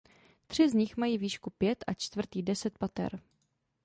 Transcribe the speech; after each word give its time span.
Tři 0.47 0.69
z 0.69 0.73
nich 0.73 0.97
mají 0.97 1.17
výšku 1.17 1.49
pět 1.49 1.83
a 1.87 1.93
čtvrtý 1.93 2.43
deset 2.43 2.77
pater. 2.77 3.21